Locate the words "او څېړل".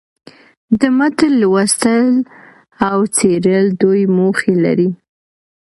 2.89-3.65